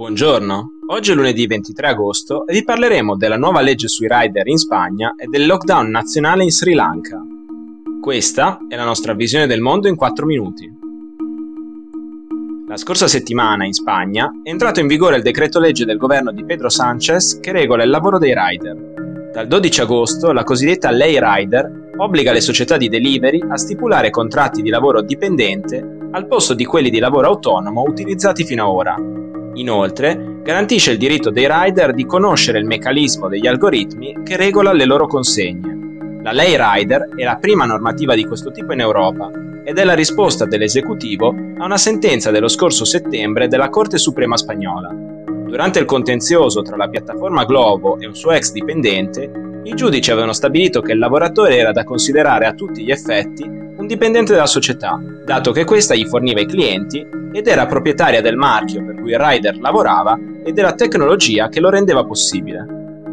Buongiorno, 0.00 0.78
oggi 0.86 1.10
è 1.10 1.14
lunedì 1.14 1.46
23 1.46 1.88
agosto 1.88 2.46
e 2.46 2.54
vi 2.54 2.64
parleremo 2.64 3.18
della 3.18 3.36
nuova 3.36 3.60
legge 3.60 3.86
sui 3.86 4.08
rider 4.08 4.46
in 4.46 4.56
Spagna 4.56 5.14
e 5.14 5.26
del 5.26 5.44
lockdown 5.44 5.90
nazionale 5.90 6.42
in 6.42 6.50
Sri 6.50 6.72
Lanka. 6.72 7.20
Questa 8.00 8.60
è 8.66 8.76
la 8.76 8.86
nostra 8.86 9.12
visione 9.12 9.46
del 9.46 9.60
mondo 9.60 9.88
in 9.88 9.96
4 9.96 10.24
minuti. 10.24 10.72
La 12.66 12.78
scorsa 12.78 13.08
settimana 13.08 13.66
in 13.66 13.74
Spagna 13.74 14.32
è 14.42 14.48
entrato 14.48 14.80
in 14.80 14.86
vigore 14.86 15.16
il 15.16 15.22
decreto 15.22 15.60
legge 15.60 15.84
del 15.84 15.98
governo 15.98 16.32
di 16.32 16.46
Pedro 16.46 16.70
Sánchez 16.70 17.38
che 17.38 17.52
regola 17.52 17.82
il 17.82 17.90
lavoro 17.90 18.16
dei 18.16 18.32
rider. 18.34 19.30
Dal 19.34 19.46
12 19.46 19.80
agosto 19.82 20.32
la 20.32 20.44
cosiddetta 20.44 20.90
Ley 20.90 21.18
Rider 21.20 21.90
obbliga 21.98 22.32
le 22.32 22.40
società 22.40 22.78
di 22.78 22.88
delivery 22.88 23.44
a 23.46 23.58
stipulare 23.58 24.08
contratti 24.08 24.62
di 24.62 24.70
lavoro 24.70 25.02
dipendente 25.02 25.98
al 26.12 26.26
posto 26.26 26.54
di 26.54 26.64
quelli 26.64 26.88
di 26.88 27.00
lavoro 27.00 27.26
autonomo 27.26 27.82
utilizzati 27.82 28.44
fino 28.44 28.64
ad 28.64 28.74
ora, 28.74 28.96
Inoltre, 29.60 30.40
garantisce 30.42 30.92
il 30.92 30.98
diritto 30.98 31.28
dei 31.28 31.46
rider 31.46 31.92
di 31.92 32.06
conoscere 32.06 32.58
il 32.58 32.64
meccanismo 32.64 33.28
degli 33.28 33.46
algoritmi 33.46 34.22
che 34.24 34.36
regola 34.36 34.72
le 34.72 34.86
loro 34.86 35.06
consegne. 35.06 36.20
La 36.22 36.32
Lei 36.32 36.56
Rider 36.58 37.10
è 37.14 37.24
la 37.24 37.36
prima 37.36 37.66
normativa 37.66 38.14
di 38.14 38.24
questo 38.24 38.50
tipo 38.52 38.72
in 38.72 38.80
Europa 38.80 39.30
ed 39.62 39.76
è 39.78 39.84
la 39.84 39.94
risposta 39.94 40.46
dell'esecutivo 40.46 41.28
a 41.58 41.64
una 41.64 41.76
sentenza 41.76 42.30
dello 42.30 42.48
scorso 42.48 42.86
settembre 42.86 43.48
della 43.48 43.68
Corte 43.68 43.98
Suprema 43.98 44.38
spagnola. 44.38 44.88
Durante 44.88 45.78
il 45.78 45.84
contenzioso 45.84 46.62
tra 46.62 46.76
la 46.76 46.88
piattaforma 46.88 47.44
Globo 47.44 47.98
e 47.98 48.06
un 48.06 48.14
suo 48.14 48.30
ex 48.32 48.52
dipendente, 48.52 49.60
i 49.64 49.74
giudici 49.74 50.10
avevano 50.10 50.32
stabilito 50.32 50.80
che 50.80 50.92
il 50.92 50.98
lavoratore 50.98 51.58
era 51.58 51.72
da 51.72 51.84
considerare 51.84 52.46
a 52.46 52.54
tutti 52.54 52.82
gli 52.82 52.90
effetti 52.90 53.68
un 53.80 53.86
dipendente 53.86 54.32
della 54.32 54.46
società, 54.46 55.00
dato 55.24 55.52
che 55.52 55.64
questa 55.64 55.94
gli 55.94 56.04
forniva 56.04 56.40
i 56.40 56.46
clienti 56.46 57.06
ed 57.32 57.46
era 57.46 57.64
proprietaria 57.64 58.20
del 58.20 58.36
marchio 58.36 58.84
per 58.84 59.00
cui 59.00 59.12
il 59.12 59.18
rider 59.18 59.58
lavorava 59.58 60.18
e 60.44 60.52
della 60.52 60.74
tecnologia 60.74 61.48
che 61.48 61.60
lo 61.60 61.70
rendeva 61.70 62.04
possibile. 62.04 62.66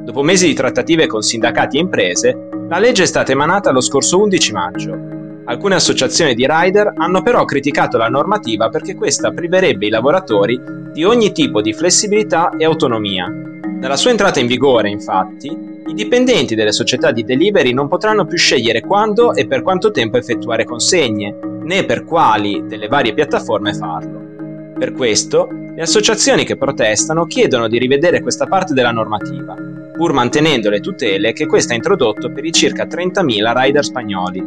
Dopo 0.03 0.23
mesi 0.23 0.47
di 0.47 0.53
trattative 0.53 1.07
con 1.07 1.21
sindacati 1.21 1.77
e 1.77 1.81
imprese, 1.81 2.49
la 2.67 2.79
legge 2.79 3.03
è 3.03 3.05
stata 3.05 3.31
emanata 3.31 3.71
lo 3.71 3.79
scorso 3.79 4.19
11 4.21 4.51
maggio. 4.51 4.99
Alcune 5.45 5.75
associazioni 5.75 6.35
di 6.35 6.45
rider 6.45 6.93
hanno 6.97 7.21
però 7.21 7.45
criticato 7.45 7.97
la 7.97 8.09
normativa 8.09 8.67
perché 8.67 8.95
questa 8.95 9.31
priverebbe 9.31 9.85
i 9.85 9.89
lavoratori 9.89 10.59
di 10.91 11.05
ogni 11.05 11.31
tipo 11.31 11.61
di 11.61 11.71
flessibilità 11.71 12.51
e 12.57 12.65
autonomia. 12.65 13.31
Dalla 13.79 13.95
sua 13.95 14.09
entrata 14.09 14.39
in 14.39 14.47
vigore, 14.47 14.89
infatti, 14.89 15.47
i 15.87 15.93
dipendenti 15.93 16.55
delle 16.55 16.71
società 16.71 17.11
di 17.11 17.23
delivery 17.23 17.73
non 17.73 17.87
potranno 17.87 18.25
più 18.25 18.35
scegliere 18.35 18.81
quando 18.81 19.35
e 19.35 19.45
per 19.45 19.61
quanto 19.61 19.91
tempo 19.91 20.17
effettuare 20.17 20.65
consegne, 20.65 21.37
né 21.61 21.85
per 21.85 22.03
quali 22.03 22.63
delle 22.65 22.87
varie 22.87 23.13
piattaforme 23.13 23.75
farlo. 23.75 24.73
Per 24.79 24.93
questo, 24.93 25.47
le 25.75 25.81
associazioni 25.83 26.43
che 26.43 26.57
protestano 26.57 27.27
chiedono 27.27 27.67
di 27.67 27.77
rivedere 27.77 28.21
questa 28.21 28.47
parte 28.47 28.73
della 28.73 28.89
normativa, 28.89 29.55
pur 29.95 30.11
mantenendo 30.11 30.71
le 30.71 30.79
tutele 30.79 31.33
che 31.33 31.45
questa 31.45 31.73
ha 31.73 31.75
introdotto 31.75 32.31
per 32.31 32.43
i 32.45 32.51
circa 32.51 32.85
30.000 32.85 33.53
rider 33.55 33.83
spagnoli. 33.85 34.43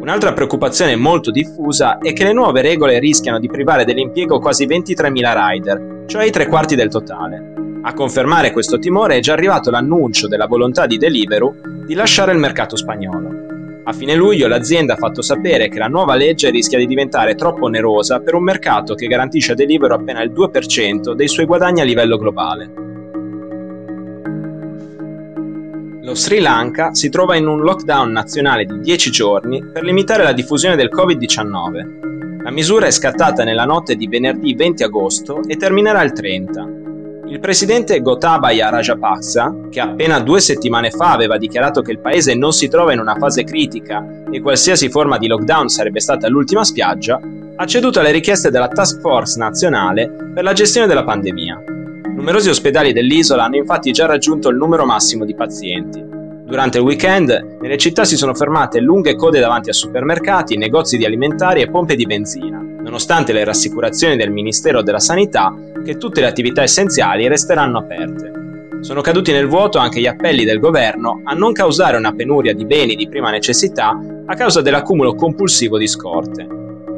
Un'altra 0.00 0.32
preoccupazione 0.32 0.96
molto 0.96 1.30
diffusa 1.30 1.98
è 1.98 2.12
che 2.12 2.24
le 2.24 2.32
nuove 2.32 2.60
regole 2.60 2.98
rischiano 2.98 3.38
di 3.38 3.46
privare 3.46 3.84
dell'impiego 3.84 4.40
quasi 4.40 4.66
23.000 4.66 5.48
rider, 5.48 6.04
cioè 6.06 6.24
i 6.24 6.32
tre 6.32 6.48
quarti 6.48 6.74
del 6.74 6.88
totale. 6.88 7.51
A 7.84 7.94
confermare 7.94 8.52
questo 8.52 8.78
timore 8.78 9.16
è 9.16 9.20
già 9.20 9.32
arrivato 9.32 9.68
l'annuncio 9.68 10.28
della 10.28 10.46
volontà 10.46 10.86
di 10.86 10.98
Deliveroo 10.98 11.56
di 11.84 11.94
lasciare 11.94 12.30
il 12.30 12.38
mercato 12.38 12.76
spagnolo. 12.76 13.82
A 13.84 13.92
fine 13.92 14.14
luglio 14.14 14.46
l'azienda 14.46 14.92
ha 14.92 14.96
fatto 14.96 15.20
sapere 15.20 15.68
che 15.68 15.80
la 15.80 15.88
nuova 15.88 16.14
legge 16.14 16.50
rischia 16.50 16.78
di 16.78 16.86
diventare 16.86 17.34
troppo 17.34 17.64
onerosa 17.64 18.20
per 18.20 18.34
un 18.34 18.44
mercato 18.44 18.94
che 18.94 19.08
garantisce 19.08 19.52
a 19.52 19.54
Deliveroo 19.56 19.96
appena 19.96 20.22
il 20.22 20.30
2% 20.30 21.12
dei 21.14 21.26
suoi 21.26 21.44
guadagni 21.44 21.80
a 21.80 21.84
livello 21.84 22.18
globale. 22.18 22.72
Lo 26.02 26.14
Sri 26.14 26.38
Lanka 26.38 26.94
si 26.94 27.08
trova 27.08 27.34
in 27.34 27.48
un 27.48 27.62
lockdown 27.62 28.12
nazionale 28.12 28.64
di 28.64 28.78
10 28.78 29.10
giorni 29.10 29.60
per 29.72 29.82
limitare 29.82 30.22
la 30.22 30.32
diffusione 30.32 30.76
del 30.76 30.90
Covid-19. 30.92 32.42
La 32.44 32.50
misura 32.52 32.86
è 32.86 32.92
scattata 32.92 33.42
nella 33.42 33.64
notte 33.64 33.96
di 33.96 34.06
venerdì 34.06 34.54
20 34.54 34.84
agosto 34.84 35.40
e 35.48 35.56
terminerà 35.56 36.02
il 36.02 36.12
30. 36.12 36.80
Il 37.32 37.40
presidente 37.40 38.02
Gotabaya 38.02 38.68
Rajapaksa, 38.68 39.68
che 39.70 39.80
appena 39.80 40.20
due 40.20 40.38
settimane 40.38 40.90
fa 40.90 41.12
aveva 41.12 41.38
dichiarato 41.38 41.80
che 41.80 41.90
il 41.90 41.98
paese 41.98 42.34
non 42.34 42.52
si 42.52 42.68
trova 42.68 42.92
in 42.92 42.98
una 42.98 43.16
fase 43.16 43.42
critica 43.42 44.06
e 44.30 44.42
qualsiasi 44.42 44.90
forma 44.90 45.16
di 45.16 45.28
lockdown 45.28 45.70
sarebbe 45.70 45.98
stata 45.98 46.28
l'ultima 46.28 46.62
spiaggia, 46.62 47.18
ha 47.56 47.64
ceduto 47.64 48.00
alle 48.00 48.10
richieste 48.10 48.50
della 48.50 48.68
Task 48.68 49.00
Force 49.00 49.38
nazionale 49.38 50.10
per 50.34 50.44
la 50.44 50.52
gestione 50.52 50.86
della 50.86 51.04
pandemia. 51.04 51.62
Numerosi 52.14 52.50
ospedali 52.50 52.92
dell'isola 52.92 53.44
hanno 53.44 53.56
infatti 53.56 53.92
già 53.92 54.04
raggiunto 54.04 54.50
il 54.50 54.58
numero 54.58 54.84
massimo 54.84 55.24
di 55.24 55.34
pazienti. 55.34 56.04
Durante 56.44 56.76
il 56.76 56.84
weekend, 56.84 57.56
nelle 57.62 57.78
città 57.78 58.04
si 58.04 58.18
sono 58.18 58.34
fermate 58.34 58.78
lunghe 58.78 59.16
code 59.16 59.40
davanti 59.40 59.70
a 59.70 59.72
supermercati, 59.72 60.58
negozi 60.58 60.98
di 60.98 61.06
alimentari 61.06 61.62
e 61.62 61.70
pompe 61.70 61.94
di 61.96 62.04
benzina, 62.04 62.58
nonostante 62.58 63.32
le 63.32 63.42
rassicurazioni 63.42 64.16
del 64.16 64.30
Ministero 64.30 64.82
della 64.82 65.00
Sanità 65.00 65.50
che 65.84 65.96
tutte 65.96 66.20
le 66.20 66.26
attività 66.26 66.62
essenziali 66.62 67.28
resteranno 67.28 67.78
aperte. 67.78 68.32
Sono 68.80 69.00
caduti 69.00 69.30
nel 69.32 69.46
vuoto 69.46 69.78
anche 69.78 70.00
gli 70.00 70.06
appelli 70.06 70.44
del 70.44 70.58
governo 70.58 71.20
a 71.24 71.34
non 71.34 71.52
causare 71.52 71.96
una 71.96 72.12
penuria 72.12 72.52
di 72.52 72.64
beni 72.64 72.96
di 72.96 73.08
prima 73.08 73.30
necessità 73.30 73.96
a 74.26 74.34
causa 74.34 74.60
dell'accumulo 74.60 75.14
compulsivo 75.14 75.78
di 75.78 75.86
scorte. 75.86 76.46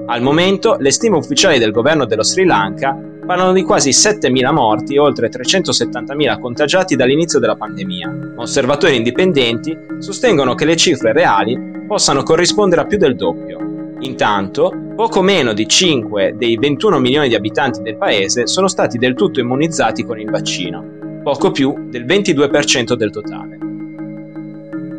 Al 0.06 0.22
momento, 0.22 0.76
le 0.78 0.90
stime 0.90 1.16
ufficiali 1.16 1.58
del 1.58 1.72
governo 1.72 2.04
dello 2.04 2.22
Sri 2.22 2.44
Lanka 2.44 2.98
parlano 3.26 3.52
di 3.52 3.62
quasi 3.62 3.90
7.000 3.90 4.52
morti 4.52 4.94
e 4.94 4.98
oltre 4.98 5.28
370.000 5.28 6.40
contagiati 6.40 6.94
dall'inizio 6.94 7.38
della 7.38 7.56
pandemia, 7.56 8.34
osservatori 8.36 8.96
indipendenti 8.96 9.76
sostengono 9.98 10.54
che 10.54 10.64
le 10.64 10.76
cifre 10.76 11.12
reali 11.12 11.58
possano 11.86 12.22
corrispondere 12.22 12.82
a 12.82 12.86
più 12.86 12.98
del 12.98 13.16
doppio. 13.16 13.96
Intanto, 14.00 14.83
poco 14.94 15.22
meno 15.22 15.53
di 15.53 15.66
5 15.66 16.34
dei 16.37 16.56
21 16.56 16.99
milioni 17.00 17.28
di 17.28 17.34
abitanti 17.34 17.82
del 17.82 17.97
paese 17.97 18.47
sono 18.47 18.69
stati 18.69 18.97
del 18.97 19.15
tutto 19.15 19.41
immunizzati 19.41 20.05
con 20.05 20.21
il 20.21 20.31
vaccino, 20.31 21.21
poco 21.22 21.50
più 21.50 21.88
del 21.88 22.05
22% 22.05 22.94
del 22.94 23.10
totale. 23.10 23.59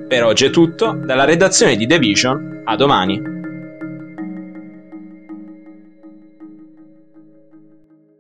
Per 0.08 0.24
oggi 0.24 0.46
è 0.46 0.50
tutto, 0.50 0.92
dalla 0.92 1.24
redazione 1.24 1.76
di 1.76 1.88
The 1.88 1.98
Vision, 1.98 2.62
a 2.66 2.76
domani. 2.76 3.35